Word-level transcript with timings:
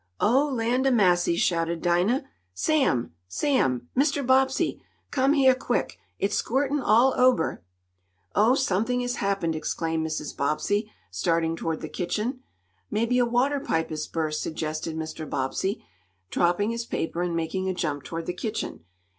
"Oh! 0.19 0.49
Land 0.51 0.87
ob 0.87 0.95
massy!" 0.95 1.35
shouted 1.35 1.79
Dinah. 1.79 2.23
"Sam! 2.55 3.13
Sam! 3.27 3.87
Mr. 3.95 4.25
Bobbsey, 4.25 4.81
come 5.11 5.33
heah 5.33 5.53
quick! 5.53 5.99
It's 6.17 6.35
squirtin' 6.41 6.81
all 6.83 7.13
ober!" 7.15 7.61
"Oh! 8.33 8.55
Something 8.55 9.01
has 9.01 9.17
happened!" 9.17 9.55
exclaimed 9.55 10.03
Mrs. 10.03 10.35
Bobbsey, 10.35 10.91
starting 11.11 11.55
toward 11.55 11.81
the 11.81 11.87
kitchen. 11.87 12.39
"Maybe 12.89 13.19
a 13.19 13.25
water 13.27 13.59
pipe 13.59 13.89
has 13.91 14.07
burst," 14.07 14.41
suggested 14.41 14.95
Mr. 14.95 15.29
Bobbsey, 15.29 15.85
dropping 16.31 16.71
his 16.71 16.87
paper 16.87 17.21
and 17.21 17.35
making 17.35 17.69
a 17.69 17.73
jump 17.75 18.01
toward 18.01 18.25
the 18.25 18.33
kitchen. 18.33 18.83